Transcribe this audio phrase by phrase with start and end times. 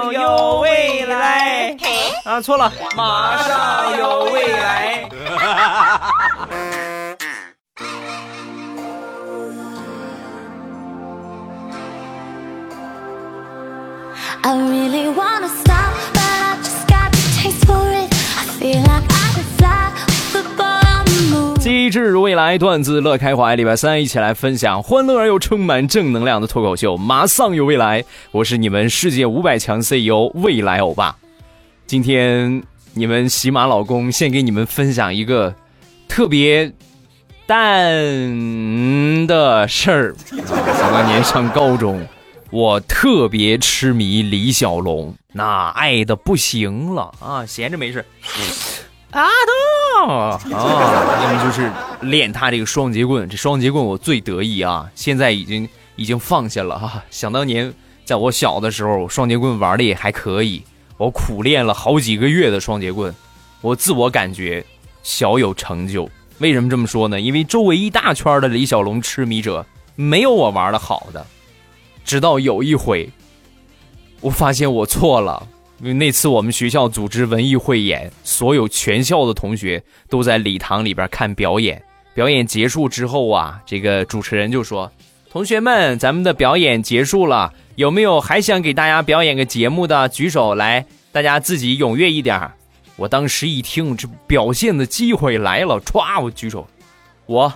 [0.00, 1.76] 上有未来
[2.24, 5.08] 啊，错了，马上有未来。
[14.42, 18.10] I really wanna stop, but I just got the taste for it.
[18.38, 19.09] I feel like
[21.70, 28.04] 机智如未来段子乐开怀，礼拜三一起来分享欢乐而又充满正能量的脱口秀，马上有未来。
[28.32, 31.16] 我是你们世界五百强 CEO 未来欧巴。
[31.86, 32.64] 今天
[32.94, 35.54] 你们喜马老公先给你们分享一个
[36.08, 36.72] 特别
[37.46, 40.14] 淡的事儿。
[40.26, 42.04] 想当年上高中。
[42.50, 47.46] 我特别痴迷李小龙，那爱的不行了啊！
[47.46, 48.04] 闲着没事，
[49.12, 49.52] 啊的
[50.04, 51.70] 啊啊，要么就是
[52.02, 53.28] 练他这个双截棍。
[53.28, 54.90] 这双截棍我最得意啊！
[54.94, 57.02] 现在已经已经放下了哈。
[57.10, 57.72] 想当年
[58.04, 60.62] 在我小的时候，双截棍玩的也还可以。
[60.96, 63.14] 我苦练了好几个月的双截棍，
[63.60, 64.64] 我自我感觉
[65.02, 66.08] 小有成就。
[66.38, 67.20] 为什么这么说呢？
[67.20, 71.26] 因为周围一大圈的李小龙痴迷者，没有我玩的好的。
[72.04, 73.10] 直到有一回，
[74.20, 75.46] 我发现我错了，
[75.80, 81.82] 因为那次我们学校组织文艺汇演，所有全校的同学都在礼堂里边看表演。
[82.12, 84.92] 表演结束之后啊，这个主持人就说
[85.30, 90.06] ：“同学们，咱们的表演结束了，有没有还想给大家表演个节目的？
[90.10, 92.50] 举手来，大家自己踊跃一点。”
[92.96, 96.68] 我当时一听，这表现的机会来了，歘，我举手，
[97.24, 97.50] 我，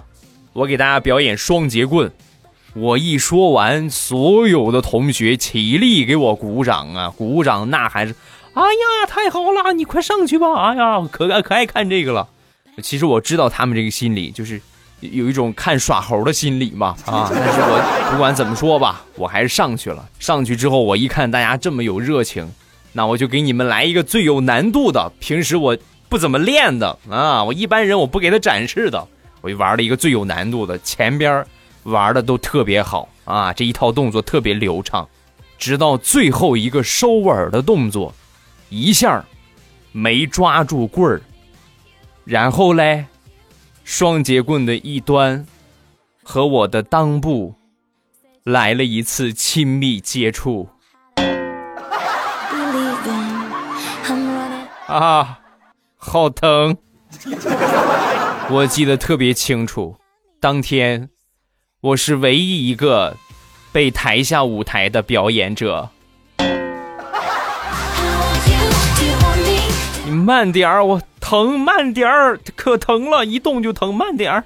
[0.54, 2.10] 我给大家表演双节棍。
[2.74, 7.08] 我一说完，所有的同学起立给我鼓掌啊！
[7.16, 8.14] 鼓掌呐喊是，
[8.52, 10.52] 哎呀，太好了，你快上去吧！
[10.54, 12.26] 哎呀，可爱可爱看这个了。
[12.82, 14.60] 其实我知道他们这个心理，就是
[14.98, 17.30] 有一种看耍猴的心理嘛 啊！
[17.32, 20.04] 但是我不管怎么说吧，我还是上去了。
[20.18, 22.52] 上去之后，我一看大家这么有热情，
[22.92, 25.78] 那我就给你们来一个最有难度的，平时我
[26.08, 29.06] 不怎么练的啊，我一般人我不给他展示的，
[29.42, 31.46] 我就玩了一个最有难度的，前边。
[31.84, 35.08] 玩的都特别好啊，这一套动作特别流畅，
[35.58, 38.14] 直到最后一个收尾的动作，
[38.68, 39.24] 一下
[39.92, 41.20] 没抓住棍儿，
[42.24, 43.04] 然后嘞，
[43.84, 45.46] 双节棍的一端
[46.22, 47.54] 和我的裆部
[48.44, 50.68] 来了一次亲密接触，
[54.86, 55.38] 啊，
[55.96, 56.76] 好疼！
[58.50, 59.96] 我记得特别清楚，
[60.40, 61.08] 当天。
[61.84, 63.14] 我是唯一一个
[63.70, 65.90] 被抬下舞台的表演者。
[70.06, 74.44] 你慢点儿，我疼，慢点儿，可疼了，一动就疼，慢点儿。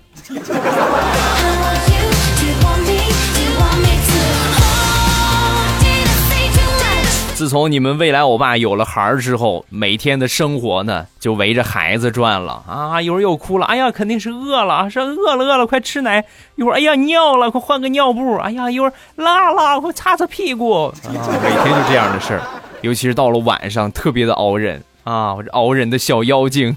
[7.38, 13.00] 自从你们未来欧巴有了孩儿之后，每天的生活呢就围着孩子转了啊！
[13.00, 16.24] 一会儿又哭了，哎呀，肯定是饿了，是饿了饿了，快吃奶。
[16.56, 18.34] 一会儿，哎呀，尿了，快换个尿布。
[18.38, 20.86] 哎呀，一会儿拉了，快擦擦屁股。
[20.86, 20.92] 啊，
[21.40, 22.42] 每天就这样的事儿，
[22.80, 25.32] 尤其是到了晚上，特别的熬人啊！
[25.32, 26.76] 我这熬人的小妖精。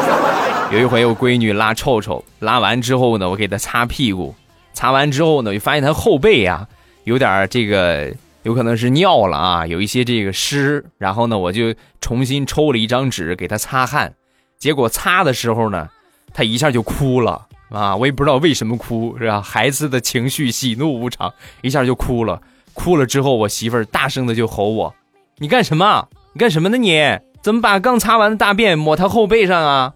[0.72, 4.34] 有一回我闺女拉臭臭，拉完之后呢，我给她擦屁股，
[4.72, 6.66] 擦完之后呢，就发现她后背呀
[7.04, 8.10] 有点这个。
[8.42, 14.14] 有可能是尿了啊，有一些这个湿，然后呢，我就重新抽了一张纸给他擦汗，
[14.58, 15.88] 结果擦的时候呢，
[16.32, 19.42] 他一下就哭了啊，我也不知道为什么哭，是吧？
[19.42, 22.40] 孩子的情绪喜怒无常，一下就哭了，
[22.72, 24.94] 哭了之后，我媳妇儿大声的就吼我
[25.36, 26.08] ：“你干什么？
[26.32, 26.78] 你干什么呢？
[26.78, 29.92] 你怎么把刚擦完的大便抹他后背上啊？”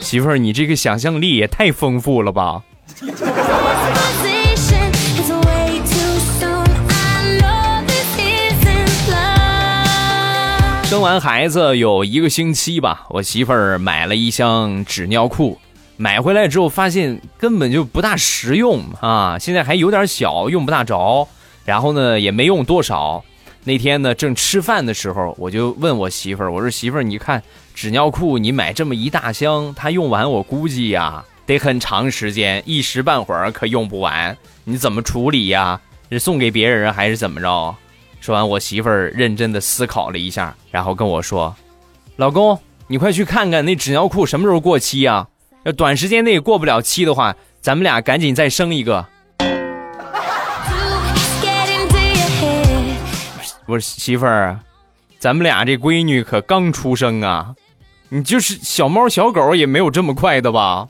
[0.00, 2.62] 媳妇儿，你这个想象力也太丰富了吧！
[10.84, 15.58] 生完孩子有一个星期吧，我媳妇儿买了一箱纸尿裤，
[15.96, 21.26] 买回来之后发现根本就不大实用啊，现在还有点小，用不大着。
[21.64, 23.24] 然后呢，也没用多少。
[23.64, 27.42] 那天呢，正吃饭的时候，我就问我媳妇儿，我说媳妇儿，你看
[27.74, 35.80] 纸尿裤，你买这么一大箱，它用完我估计呀得很长时间，一时半会儿可用不完，你怎么处理呀？
[36.10, 37.74] 是送给别人还是怎么着？
[38.20, 41.54] 说完，我媳妇儿认真的思考了一下，然后跟我说
[42.16, 42.56] ：“老公，
[42.86, 45.26] 你快去看看那纸尿裤什么时候过期啊？
[45.64, 49.06] 要短时间内过不了期的话，咱们俩赶紧再生一个。”
[53.66, 54.60] 我说媳妇儿，
[55.18, 57.54] 咱们俩这闺女可刚出生啊，
[58.16, 60.86] 你就是小猫小狗也没有这么快的吧？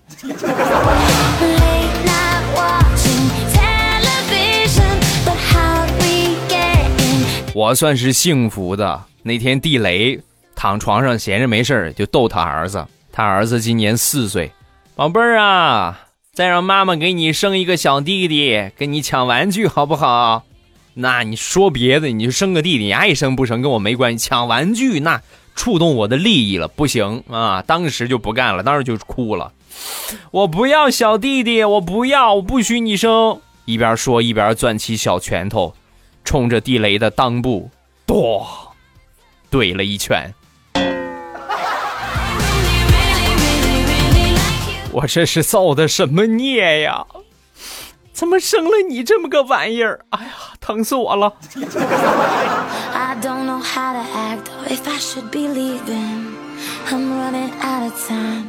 [7.55, 9.03] 我算是幸福的。
[9.23, 10.21] 那天地雷
[10.55, 14.53] 躺床上闲着没事就逗他儿子，他儿子今年四岁，
[14.94, 15.99] 宝贝儿啊，
[16.35, 20.43] 再让妈妈给你生一个小弟弟，跟你抢玩具好不好？
[20.93, 24.29] 那你说别的，你就生个弟弟，你爱生不生跟我没关系。
[24.29, 25.23] 抢玩具那
[25.55, 27.62] 触动我的利益了，不行啊！
[27.62, 29.53] 当时就不干了，当时就哭了。
[30.31, 33.41] 我不要小弟弟，我不要，我不许你生。
[33.65, 35.75] 一边说一边攥起小拳头，
[36.25, 37.71] 冲着地雷的裆部，
[38.06, 38.47] 剁，
[39.51, 40.35] 怼了一拳。
[44.93, 47.05] 我这是造的什么孽呀？
[48.14, 49.99] 怎么生了你这么个玩意儿？
[50.11, 50.31] 哎呀，
[50.61, 51.34] 疼死我了！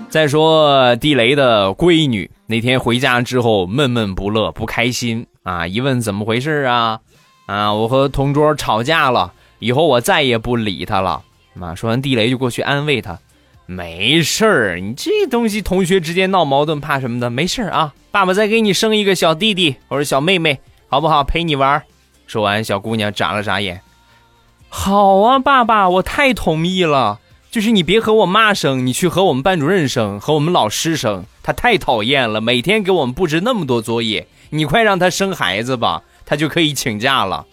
[0.07, 5.65] 再说地雷的闺女那天回家之后闷闷不乐，不开心啊！
[5.65, 6.99] 一问怎么回事啊？
[7.47, 11.23] 啊，我和同桌吵架了，以后我再也不理他了。
[11.59, 13.17] 啊，说完地雷就过去安慰他。
[13.67, 17.29] 没事儿，你这东西同学之间闹矛盾怕什么的？
[17.31, 21.23] 没事儿啊，爸爸再给你生一个小弟弟或者小妹妹，好不好？
[21.23, 21.81] 陪你玩。
[22.27, 23.81] 说完，小姑娘眨了眨眼。
[24.69, 27.19] 好啊，爸爸，我太同意了。
[27.49, 31.25] 就是你别和我妈生，你去和我们班主任生，和我们老师生。
[31.41, 34.27] 他太讨厌了，每天给我们布置那么多作业。
[34.49, 37.45] 你快让他生孩子吧，他就可以请假了。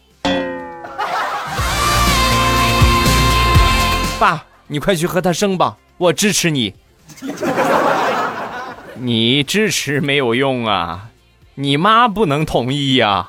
[4.18, 5.76] 爸，你快去和他生吧。
[6.02, 6.74] 我支持你，
[8.98, 11.10] 你支持没有用啊，
[11.54, 13.28] 你妈不能同意呀。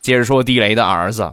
[0.00, 1.32] 接着说地雷的儿子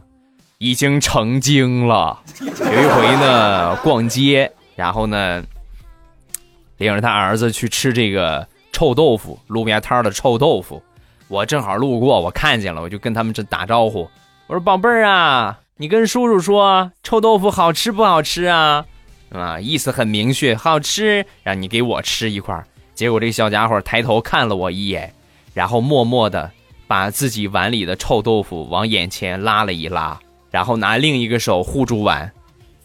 [0.59, 2.19] 已经成精了。
[2.39, 5.43] 有一回呢，逛街，然后呢，
[6.77, 10.83] 领着他儿子去吃这个臭豆腐，路边摊的臭豆腐。
[11.29, 14.09] 我正好路过，我看见了，我就跟他们这打招呼。
[14.47, 18.83] 我说：“宝贝儿啊，你跟叔叔说，臭豆腐好吃不好吃啊？”
[19.31, 22.61] 啊，意思很明确，好吃，让你给我吃一块。
[22.95, 25.13] 结果这小家伙抬头看了我一眼，
[25.53, 26.49] 然后默默的
[26.87, 32.33] 把自己碗里的臭豆腐往眼前拉了一拉，然后拿另一个手护住碗，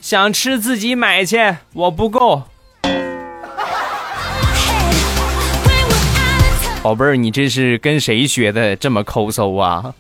[0.01, 2.43] 想吃自己买去，我不够。
[6.85, 9.95] 宝贝儿，你这是跟谁学的这么抠搜啊？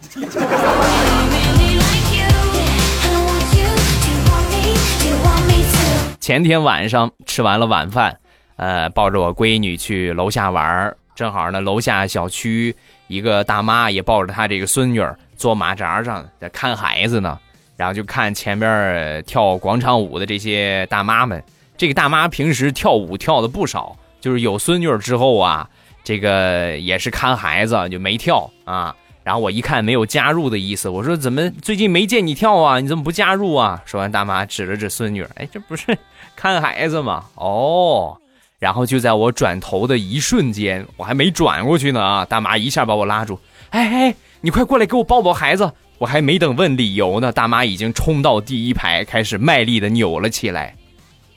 [6.21, 8.15] 前天晚上吃完了晚饭，
[8.57, 12.77] 呃，抱着我闺女去楼下玩儿正好呢，楼下小区
[13.07, 15.03] 一个大妈也抱着她这个孙女
[15.39, 17.39] 坐马扎上在看孩子呢，
[17.79, 21.43] 然后就看前边跳广场舞的这些大妈们。
[21.79, 25.67] 这个大妈平时跳舞跳的不少，就是有孙女之后啊。
[26.05, 28.95] 这个也是看孩子，就没跳啊。
[29.25, 32.79] 然后我一看没有加入的意思，我说怎么最近没见你跳啊？
[32.79, 33.83] 你怎么不加入啊？
[33.87, 35.97] 说完，大妈指了指孙女，哎，这不是
[36.37, 37.25] 看孩子吗？
[37.35, 38.17] 哦。
[38.61, 43.39] 然后就在我转头的一瞬间，我还没转过去呢啊，大妈一下把我拉住，
[43.71, 45.73] 哎哎，你快过来给我抱抱孩子。
[45.97, 50.75] 我还没等问理由呢，大妈已经冲到第一排，开始卖力的扭了起来。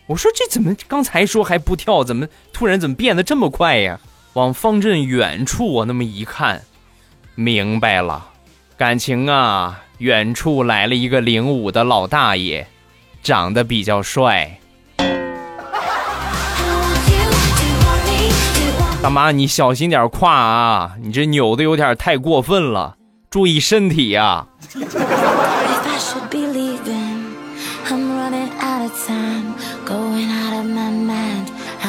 [0.08, 4.00] 我说这怎么刚才说还不跳，怎么突然怎么变得这么快呀？
[4.38, 6.62] 往方阵远处，我那么一看，
[7.34, 8.28] 明白了，
[8.78, 12.68] 感情啊，远处来了一个领舞的老大爷，
[13.24, 14.60] 长得比较帅。
[19.02, 22.96] 大妈，你小心点胯啊，你这扭的有点太过分了，
[23.32, 24.46] 注意身体呀。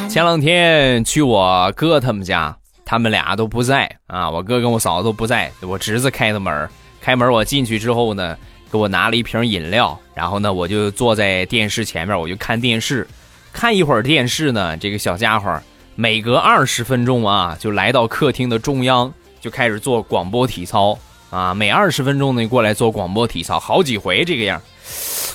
[0.08, 4.28] 前两天去我哥他们家，他们俩都不在啊。
[4.28, 6.68] 我哥跟我嫂子都不在，我侄子开的门。
[7.00, 8.36] 开门我进去之后呢，
[8.72, 13.06] 给我拿了一瓶饮料，然后呢，我就坐在电视前面，我就看电视。
[13.52, 15.60] 看一会儿电视呢，这个小家伙
[15.94, 19.12] 每隔二十分钟啊，就来到客厅的中央，
[19.42, 20.98] 就开始做广播体操
[21.28, 21.52] 啊。
[21.52, 24.60] 每二十分钟呢，过来做广播体操，好几回这个样。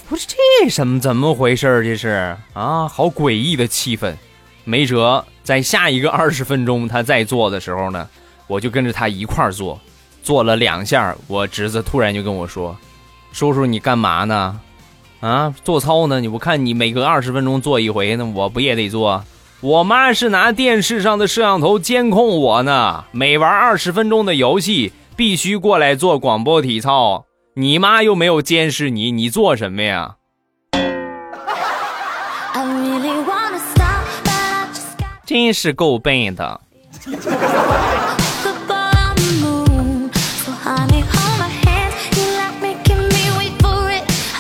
[0.10, 1.84] 我说这什么怎么回事？
[1.84, 4.14] 这是啊，好诡异的气氛。
[4.64, 8.08] 没辙，在下一个二十分钟他再做的时候呢，
[8.48, 9.80] 我就跟着他一块儿做，
[10.22, 12.76] 做了两下，我侄子突然就跟我说
[13.34, 14.60] ：“叔叔，你干嘛呢？
[15.20, 16.20] 啊，做操呢？
[16.20, 19.24] 你我看你每隔二十分钟做一回，那我不也得做？
[19.60, 27.26] 我妈是拿电视上的摄像头监控我呢，每玩二十分钟的游戏必须过来做广播体操。
[27.56, 30.16] 你妈又没有监视你，你做什么呀？”
[35.34, 36.62] 真是够笨的。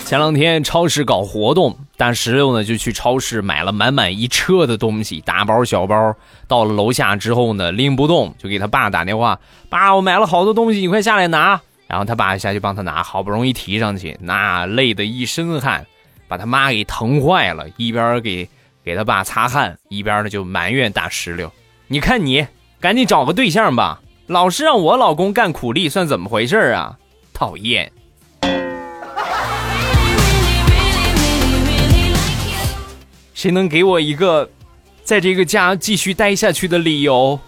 [0.06, 6.16] 前两天超市搞活动，大石榴呢就去超市买了满满一车的东西，大包小包。
[6.48, 11.60] 到了楼下之后呢，拎不动，就给他爸打电话：“爸，我买了好多东西，你快下来拿。”
[11.90, 15.88] 然后他爸下去帮他拿，好不容易提上去，那累得一身汗，
[16.28, 18.48] 把他妈给疼坏了，一边给
[18.84, 21.50] 给他爸擦汗，一边呢就埋怨大石榴
[21.88, 22.46] ：“你看你，
[22.82, 26.98] 赶紧找个对象吧，老是让我老公干苦力，算怎么回事啊？
[27.34, 27.90] 讨厌！”
[33.34, 34.50] 谁能给我一个
[35.04, 37.40] 在这个家继续待下去的理由？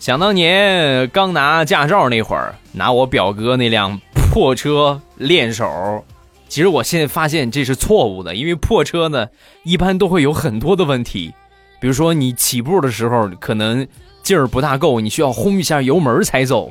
[0.00, 6.04] 想当年刚拿驾照那会儿，拿我表哥那辆破车练手。
[6.48, 9.26] 其实我现在发现这是错误的，因为破车呢
[9.64, 11.32] 一般都会有很多的问题，
[11.80, 13.86] 比如说你起步的时候可能
[14.22, 16.70] 劲儿不大够，你需要轰一下油门才走。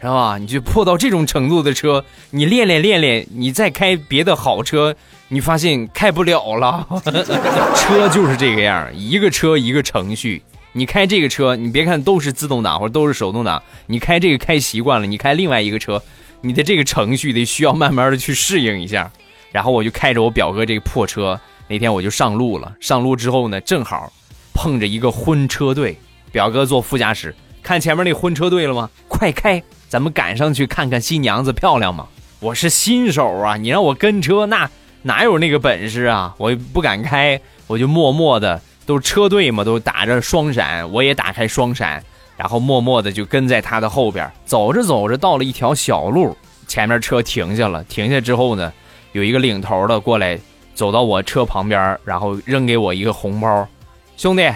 [0.00, 0.38] 是吧？
[0.38, 4.94] 你就破到这种程度的车，你练练练练，你再开别的好车，
[5.26, 6.86] 你发现开不了了。
[7.74, 10.40] 车就是这个样，一个车一个程序。
[10.72, 16.00] 你开这个车，你别看都是自动挡或者都是手动挡，你开这个开习惯了，你开另外一个车，
[16.40, 19.10] 你的这个程序得需要慢慢的去适应一下。
[19.50, 22.74] 然后我就开着我表哥这个破车，那天我就上路了。
[22.80, 24.12] 上路之后呢，正好
[24.52, 25.98] 碰着一个婚车队，
[26.30, 28.90] 表哥坐副驾驶，看前面那婚车队了吗？
[29.08, 29.62] 快开！
[29.88, 32.06] 咱们赶上去看看新娘子漂亮吗？
[32.40, 34.70] 我是新手啊，你让我跟车，那
[35.02, 36.34] 哪有那个本事啊？
[36.36, 42.04] 我不敢开，我就默默的，都是车队嘛，都打着双闪，我也打开双闪，
[42.38, 44.32] 然后默默的就跟在他的后边。
[44.46, 46.34] 走着走着，到了一条小路，
[46.66, 48.72] 前面车停下了，停下之后呢，
[49.12, 50.38] 有一个领头的过来，
[50.74, 53.68] 走到我车旁边，然后扔给我一个红包，
[54.16, 54.50] 兄弟，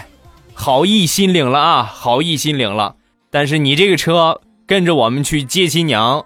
[0.55, 2.95] 好意心领了啊，好意心领了，
[3.29, 4.41] 但是你这个车。
[4.65, 6.25] 跟着我们去接新娘，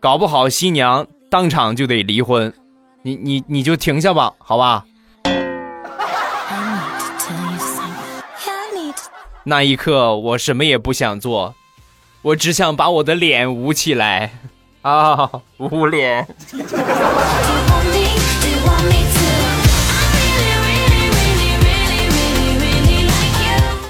[0.00, 2.52] 搞不好新娘当场就得离婚，
[3.02, 4.86] 你你你就停下吧，好吧。
[9.46, 11.54] 那一刻我什么也不想做，
[12.22, 14.32] 我只想把我的脸捂起来
[14.80, 16.26] 啊，捂脸。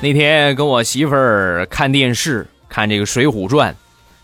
[0.02, 3.72] 那天跟我媳妇儿看电视，看这个《水浒传》。《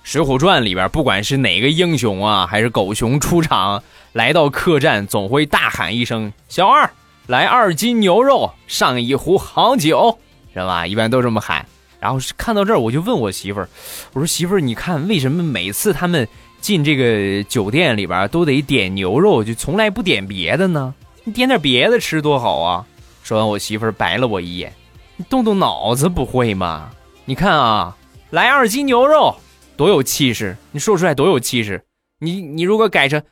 [0.02, 6.90] 水浒传》里边，不管是哪个英雄啊，还是狗熊出场，来到客栈，总会大喊一声：“小二，
[7.28, 10.18] 来二斤牛肉，上一壶好酒，
[10.52, 11.64] 是吧？”一般都这么喊。
[11.98, 13.68] 然后看到这儿，我就问我媳妇儿
[14.14, 16.26] ：“我说媳妇儿，你看为什么每次他们
[16.60, 20.94] 进这个酒店里边都得点牛肉，就从来不点别的呢？
[21.24, 22.86] 你点点别的吃多好啊！”
[23.22, 24.72] 说完，我媳妇儿白了我一眼
[25.16, 26.90] ：“你动动脑子不会吗？
[27.26, 27.96] 你看啊，
[28.30, 29.36] 来二斤牛肉。”
[29.76, 30.56] 多有气势！
[30.72, 31.82] 你说出来多有气势！
[32.18, 33.22] 你你如果改成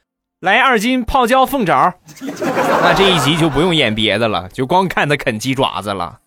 [0.40, 6.18] 来二斤泡椒凤爪，那这一集就不用演别的了，就光看他啃鸡爪子了。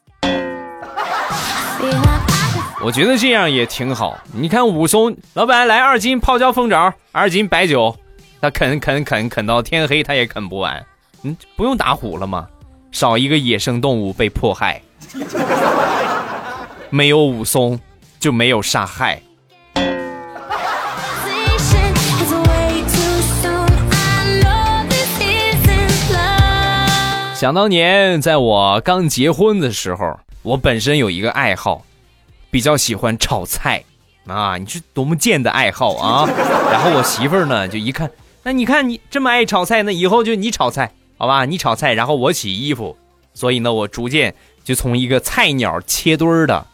[2.84, 4.18] 我觉得这样也挺好。
[4.34, 7.96] 你看武松老板来二斤泡椒凤爪，二斤白酒，
[8.42, 10.84] 他啃啃啃啃到天黑，他也啃不完。
[11.24, 12.48] 嗯，不用打虎了吗？
[12.92, 14.82] 少一个野生动物被迫害，
[16.90, 17.80] 没有武松
[18.20, 19.22] 就没有杀害。
[27.36, 31.86] 想当年，在我刚结婚的时候，我本身有一个爱好，
[32.50, 33.84] 比较喜欢炒菜
[34.26, 34.58] 啊！
[34.58, 36.28] 你是多么贱的爱好啊！
[36.72, 38.10] 然后我媳妇儿呢，就一看，
[38.42, 41.46] 那你看你这么爱炒菜，那以后就你炒菜，好吧？
[41.46, 42.98] 你炒菜，然后我洗衣服。
[43.34, 44.34] 所以呢，我逐渐
[44.64, 46.66] 就从一个菜鸟切墩儿的，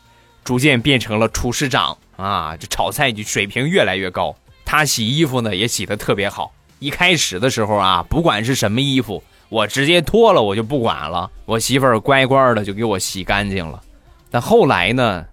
[0.45, 2.55] 逐渐变成了厨师长啊！
[2.57, 4.33] 这炒菜就水平越来越高。
[4.63, 6.53] 他洗衣服呢，也洗得特别好。
[6.79, 9.21] 一开始的时候啊，不管是什么衣服。
[9.49, 11.29] 我直接脱了，我就不管了。
[11.45, 13.81] 我媳妇儿乖乖的就给我洗干净了。
[14.29, 15.25] 但后来呢，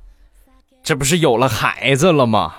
[0.83, 2.55] 这不是有了孩子了吗？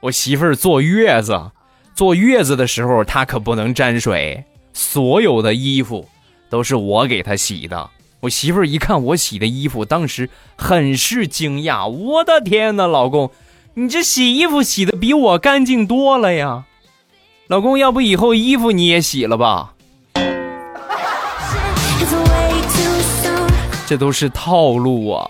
[0.00, 1.50] 我媳妇儿坐月子，
[1.94, 6.08] 坐月子的时候她可不能沾水，所有的衣服
[6.48, 7.90] 都是我给她洗的。
[8.20, 11.88] 我媳妇儿一看我洗的衣服，当时很是惊讶。
[11.88, 13.30] 我的天哪，老公，
[13.74, 16.64] 你这洗衣服洗的比我干净多了呀！
[17.48, 19.74] 老公，要不以后衣服你也洗了吧？
[23.90, 25.28] 这都是套路啊！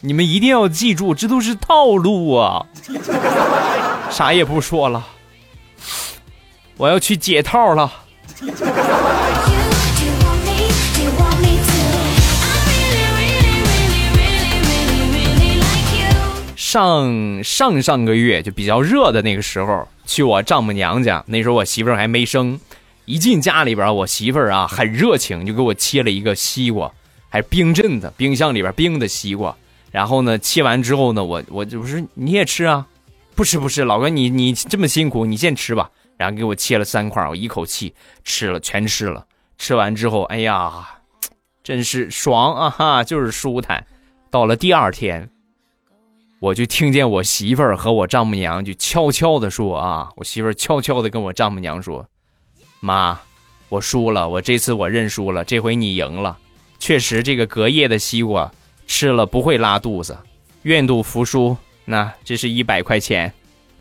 [0.00, 2.64] 你们一定要记住，这都是套路啊！
[4.08, 5.06] 啥也不说了，
[6.78, 7.92] 我要去解套了。
[16.56, 22.58] 上上上个月就比较热的那个时候，去我丈母娘家，那时候我媳妇儿还没生，
[23.04, 26.90] 一进家里边，我媳妇儿啊很热情，就给我切了一个西瓜，
[27.28, 29.56] 还是冰镇的，冰箱里边冰的西瓜。
[29.90, 32.86] 然后呢，切完之后呢，我我就说你也吃啊？
[33.34, 35.90] 不吃不吃，老哥你你这么辛苦，你先吃吧。
[36.16, 37.94] 然后给我切了三块，我一口气
[38.24, 39.24] 吃了，全吃了。
[39.56, 40.88] 吃完之后，哎呀，
[41.62, 43.86] 真是爽啊哈，就是舒坦。
[44.30, 45.28] 到了第二天。
[46.40, 52.06] 我就听见我媳妇儿和我丈母娘就悄悄的说啊，我媳妇儿悄悄的跟我丈母娘说
[52.78, 53.18] ：“妈，
[53.68, 56.38] 我输了，我这次我认输了，这回你赢了。
[56.78, 58.50] 确实，这个隔夜的西瓜
[58.86, 60.16] 吃了不会拉肚子，
[60.62, 61.56] 愿赌服输。
[61.84, 63.32] 那这是一百块钱。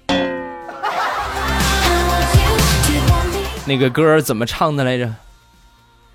[3.66, 5.13] 那个歌怎么唱的来着？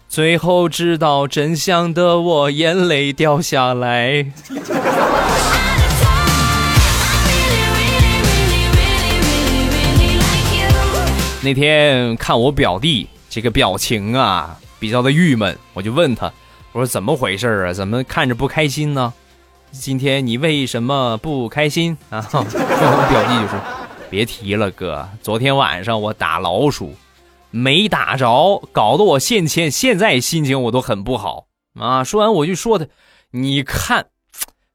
[0.08, 4.26] 最后知道真相的我，眼泪掉下来。”
[11.44, 16.32] 那天看我表弟这个表情啊，比较的郁闷，我就问他，
[16.72, 17.72] 我说怎么回事啊？
[17.72, 19.12] 怎么看着不开心呢？
[19.70, 22.26] 今天你为什么不开心啊？
[22.32, 23.60] 我表弟就说，
[24.10, 26.94] 别提了，哥，昨天晚上我打老鼠，
[27.50, 31.46] 没打着，搞得我现现现在心情我都很不好
[31.78, 32.02] 啊。
[32.04, 32.86] 说完我就说他，
[33.32, 34.06] 你看，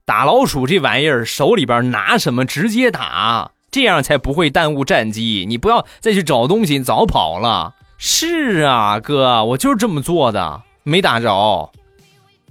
[0.06, 3.52] 打老鼠这玩意儿，手里边拿什么直接打。
[3.70, 5.46] 这样才不会耽误战机。
[5.48, 7.76] 你不要再去找东西，早跑了。
[7.98, 11.70] 是啊，哥，我就是这么做的，没打着。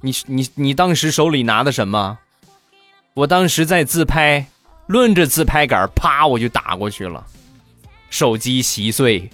[0.06, 2.18] 你你你当时手里拿的什么？
[3.14, 4.46] 我当时在自拍，
[4.86, 7.26] 抡着自拍杆，啪，我就打过去了，
[8.08, 9.28] 手机稀碎。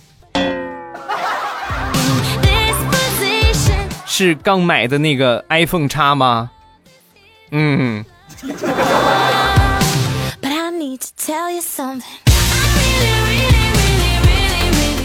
[4.07, 6.51] 是刚买的那个 iPhone 叉吗？
[7.51, 8.03] 嗯。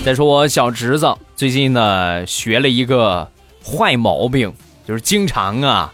[0.05, 3.29] 再说我小侄子最近呢学了一个
[3.61, 4.53] 坏毛病，
[4.87, 5.93] 就是经常啊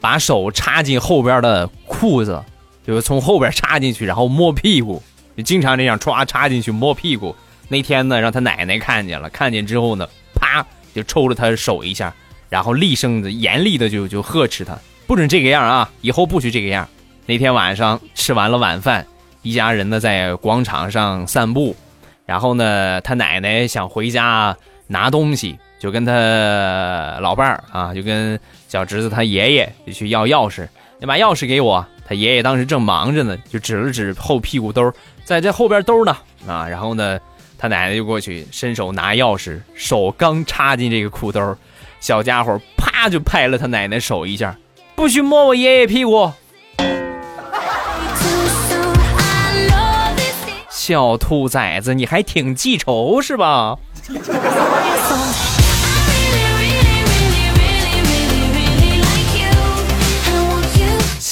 [0.00, 2.42] 把手插进后边的裤子，
[2.86, 5.02] 就是从后边插进去，然后摸屁股，
[5.36, 7.36] 就经常这样歘插进去摸屁股。
[7.68, 10.64] 那天呢让他奶奶看见了，看见之后呢，啪
[10.94, 12.12] 就抽了他手一下，
[12.48, 16.88] 然后厉声的严厉的就就呵斥他，不准这个样啊，以后不许这个样。
[17.26, 19.06] 那天晚上吃完了晚饭。
[19.42, 21.74] 一家人呢在广场上散步，
[22.24, 30.64] 然后呢，他奶奶想回家拿东西，就跟他老伴儿啊，就跟小侄子他爷爷就去要钥匙，
[31.00, 31.84] 你把钥匙给我。
[32.06, 34.92] 他爷爷当时正忙着呢，就指了指后屁股兜，
[35.24, 36.16] 在这后边兜呢
[36.46, 36.68] 啊。
[36.68, 37.18] 然后呢，
[37.58, 41.56] 他奶奶就过去伸手拿钥匙，手刚插进这个裤兜，
[41.98, 44.56] 小家伙啪就拍了他奶奶手一下，
[44.94, 46.30] 不许摸我爷爷屁股。
[50.70, 53.76] 小兔崽子，你还挺记仇是吧？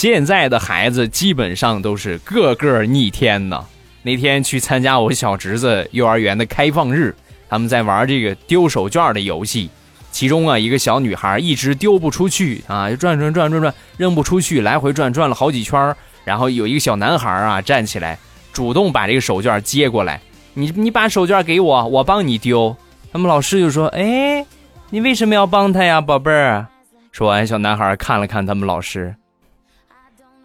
[0.01, 3.63] 现在的孩子基本上都是个个逆天呢。
[4.01, 7.15] 那天去参加我小侄子幼儿园的开放日，
[7.51, 9.69] 他们在玩这个丢手绢的游戏，
[10.11, 18.19] 其中啊一个小女孩一直丢不出去啊，就转转转转转，扔不出去，来回转转了好几圈然后有一个小男孩啊站起来。
[18.55, 20.19] 主动把这个手绢接过来，
[20.55, 22.75] 你你把手绢给我，我帮你丢。
[23.13, 24.47] 他们老师就说：“哎，
[24.89, 26.67] 你为什么要帮他呀，宝贝儿？”
[27.13, 29.15] 说完，小男孩看了看他们老师，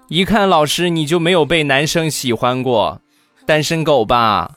[0.08, 3.02] 一看老师你就没有被男生喜欢过，
[3.44, 4.52] 单身狗吧？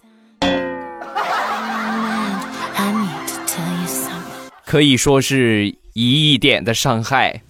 [4.67, 7.41] 可以说是一亿点的伤害。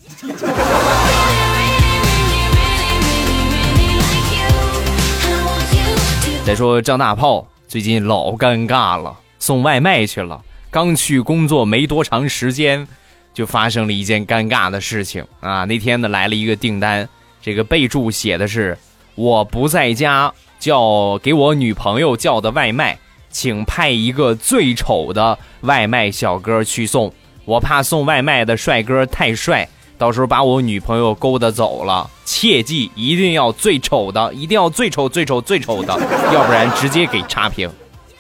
[6.47, 10.41] 再说张大炮最近老尴尬了，送外卖去了。
[10.71, 12.87] 刚去工作没多长时间，
[13.35, 15.65] 就发生了一件尴尬的事情啊！
[15.65, 17.09] 那天呢来了一个订单，
[17.49, 18.77] 这个备注写的是
[19.17, 22.99] “我不在家，叫给我女朋友叫的外卖，
[23.31, 27.11] 请派一个最丑的外卖小哥去送。
[27.47, 35.99] 我怕送外卖的帅哥太帅。”到时候把我女朋友勾搭走了，切记一定要最丑的，一定要最丑最丑最丑的，
[36.35, 37.69] 要不然直接给差评。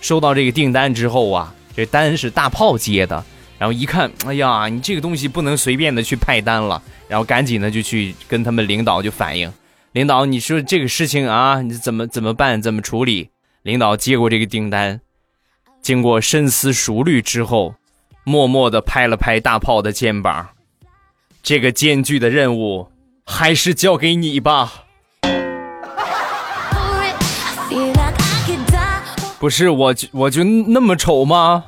[0.00, 3.22] 收到这个订单之后啊，这单是大炮接的，
[3.58, 9.52] 然后一看，哎呀，你这个东西不能随便的去派单了，然后赶紧的就去跟他们领导就反映，
[9.92, 13.30] 领导，你说这个事情啊，你怎么怎么办，怎么处理？
[13.62, 15.00] 领导接过这个订单，
[15.82, 17.74] 经过深思熟虑之后，
[18.22, 20.50] 默默的拍了拍大炮的肩膀，
[21.42, 22.88] 这个艰巨的任务
[23.26, 24.84] 还是交给你吧。
[29.40, 31.64] 不是我，我就那么丑吗？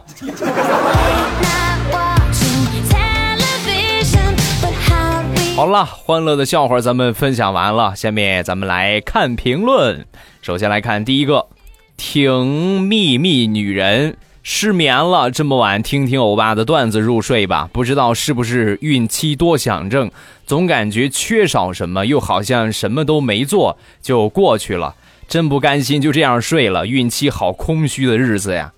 [5.61, 10.07] 好了，欢乐的笑话咱们分享完了，下面咱们来看评论。
[10.40, 11.49] 首先来看第一个，
[11.99, 17.68] 挺秘密女人失眠了，这么晚听听欧巴的段子入睡吧。
[17.75, 20.11] 不知道是不是孕期多想症，
[20.46, 24.94] 总感觉缺少什么，又好像什么都没做就过去了，
[25.29, 26.87] 真不甘心就这样睡了。
[26.87, 28.73] 孕期好空虚的日子呀，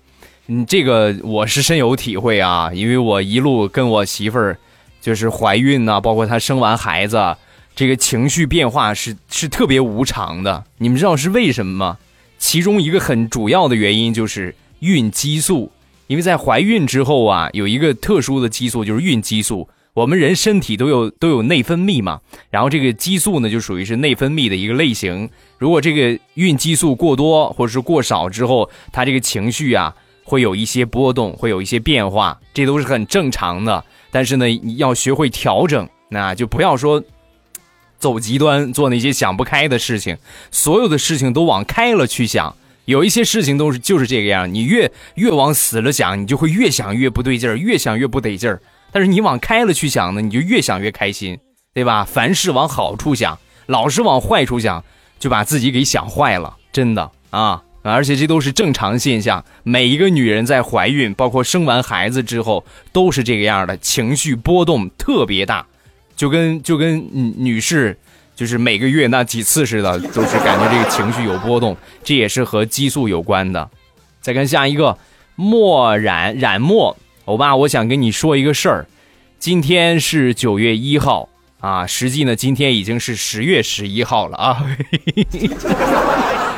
[0.47, 4.57] 嗯，这个我是深有体会啊，因为我一路跟我媳妇儿。
[5.03, 7.35] 就是怀孕呐，包括她生完孩子，
[7.75, 10.63] 这个情绪变化是是特别无常的。
[10.77, 11.97] 你们知道是为什么吗？
[12.37, 15.69] 其中一个很主要的原因就是孕激素，
[16.07, 19.67] 因为在怀孕之后啊，有一个特殊的激素就是孕激素。
[19.93, 25.29] 我们人身体都有都有内分泌嘛，然后这个激素呢就属于是内分泌的一个类型。
[25.59, 33.83] 如果这个孕激素过多或者是过少之后，他这个情绪啊会有一些波动，会有一些变化，这都是很正常的。
[34.13, 37.03] 但是呢，你要学会调整，那就不要说
[37.97, 40.15] 走极端，做那些想不开的事情。
[40.51, 44.53] 所有的事情都往开了去想，有一些事情都是就是这个样。
[44.53, 48.61] 你越越往死了想，你就会越想越不对劲儿，越想越不得劲儿。
[48.91, 51.39] 但是你往开了去想呢，你就越想越开心，
[51.73, 52.05] 对吧？
[52.05, 54.83] 凡事往好处想，老是往坏处想，
[55.17, 57.63] 就把自己给想坏了，真的啊。
[57.91, 65.65] 而且这都是正常现象，每一个女人在怀孕，包括生完孩子之后，都是这个样的，情绪波动特别大，
[66.15, 67.97] 就跟就跟女士
[68.35, 73.69] 就是每个月那几次似的，都是感觉这个情绪有波动，这也是和激素有关的。
[74.21, 74.97] 再看下一个，
[75.35, 78.87] 墨染染墨，欧巴，我想跟你说一个事儿，
[79.37, 81.27] 今天是九月一号
[81.63, 84.65] 啊，实际呢，今天已经是十月十一号了啊。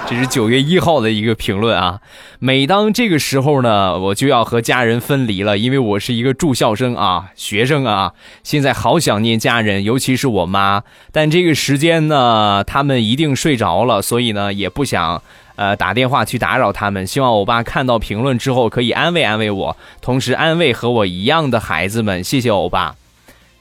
[0.07, 2.01] 这是九月一号的一个评论啊！
[2.39, 8.13] 每当这个时候呢，我就要和家人分离了，因为我是一个住校生啊，学生啊，
[8.43, 10.81] 现在好想念家人，尤其是我妈。
[11.11, 15.21] 但这个时间呢，他们一定睡着了，所以呢，也不想
[15.55, 17.05] 呃打电话去打扰他们。
[17.05, 22.23] 希望我爸看到评论之后可以安慰安慰我，同时安慰和我一样的孩子们。
[22.23, 22.95] 谢谢欧巴。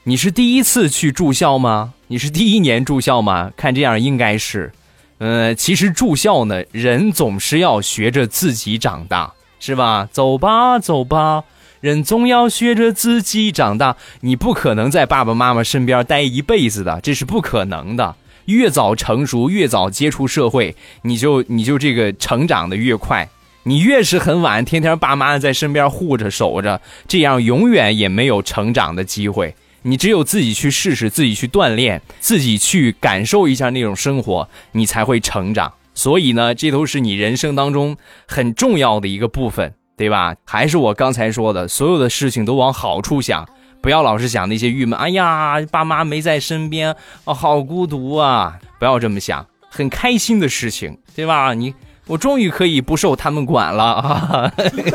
[0.07, 1.95] 你是第一次去住校吗？
[2.05, 3.51] 你是第一年住校吗？
[3.57, 4.71] 看这样应该是。
[5.17, 10.07] 呃，其实住校呢，人总是要学着自己长大，是吧？
[10.11, 11.43] 走吧，走吧，
[11.81, 13.97] 人总要学着自己长大。
[14.21, 18.15] 你不可能在爸爸妈妈身边待一辈子的，这是不可能的。
[18.45, 23.27] 越早成熟，越早接触社会，你就你就这个成长的越快。
[23.63, 29.55] 你越是很晚，天天爸妈在身边护着守着，这样永远也没有成长的机会。
[29.87, 35.71] 你只有自己去试试，自己去锻炼，自己去感受一下那种生活，你才会成长。
[35.93, 37.95] 所以呢，这都是你人生当中
[38.27, 40.35] 很重要的一个部分，对吧？
[40.43, 43.47] 还是我刚才说的，所有的事情都往好处想，
[43.79, 44.97] 不要老是想那些郁闷。
[44.97, 48.57] 哎呀，爸妈没在身边，啊，好孤独啊！
[48.79, 51.53] 不要这么想，很开心的事情，对吧？
[51.53, 51.75] 你
[52.07, 54.51] 我终于可以不受他们管了啊，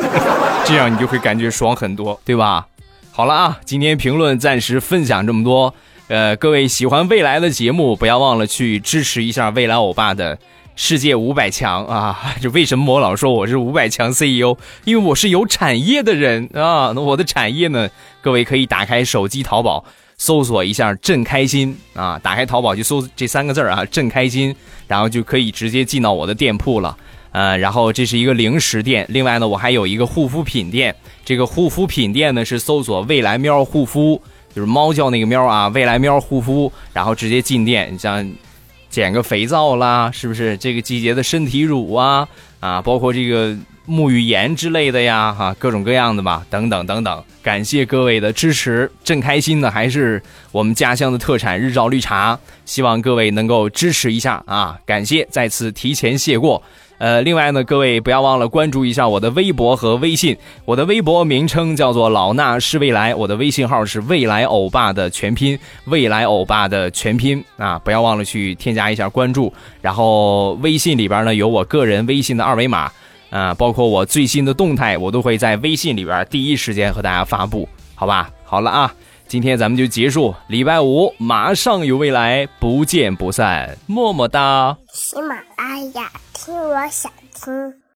[0.67, 2.67] 这样你就会感觉爽很多，对吧？
[3.21, 5.71] 好了啊，今天评论暂时分享这么多。
[6.07, 10.39] 呃，各位喜欢未来的节目，不要忘了去支持一下未来欧巴的
[10.75, 12.17] 世界五百强啊！
[12.41, 14.57] 就为什么我老说我是五百强 CEO？
[14.85, 16.93] 因为我是有产业的人啊。
[16.95, 17.87] 那我的产业呢？
[18.23, 19.85] 各位可以打开手机淘宝
[20.17, 24.55] 搜索一下“朕开心”啊，打开淘宝就搜这三个字啊，“朕开心”，
[24.89, 26.97] 然后就可以直接进到我的店铺了。
[27.31, 30.95] 呃，然后这是一个零食店，另外呢，我还有一个护肤品店。
[31.23, 34.21] 这个护肤品店呢是搜索“未来喵护肤”，
[34.53, 37.89] 就是猫叫那个喵啊，“未来喵护肤”，然后直接进店。
[37.93, 38.29] 你像
[38.89, 40.57] 捡个肥皂啦，是不是？
[40.57, 42.27] 这个季节的身体乳啊，
[42.59, 43.55] 啊，包括这个
[43.87, 47.23] 沐浴盐之类的呀，哈，各种各样的吧，等等等等。
[47.41, 54.77] 感谢各位的支持，正开心的还是我们家乡的特产日照绿茶，希望各位能够支持一下啊！
[54.85, 56.61] 感谢，再次提前谢过。
[57.01, 60.37] 呃，另外呢，各位不要忘了关注一下我的微博和微信。
[60.65, 67.79] 我的微博名称叫做“老衲是未来”，我的微信号是“未来欧巴”的全拼，“未来欧巴”的全拼啊！
[67.79, 69.51] 不要忘了去添加一下关注。
[69.81, 72.91] 然后微信里边呢有我个人微信的二维码
[73.31, 78.29] 啊，包括我最新的动态，我都会在微信里边第一时间和大家发布，好吧？
[78.45, 78.93] 好了啊，
[79.31, 84.75] 今天咱们就结束，礼拜五马上有未来，不见不散，么么哒。
[84.91, 86.11] 喜马拉雅。
[86.33, 87.81] 听我想听。